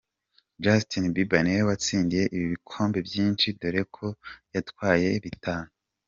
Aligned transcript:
Justin 0.63 1.05
Bieber 1.13 1.41
niwe 1.43 1.61
watsindiye 1.69 2.25
ibikombe 2.37 2.99
byinshi 3.07 3.47
dore 3.59 3.81
ko 3.95 4.07
yatwaye 4.53 5.09
bitanu. 5.23 5.69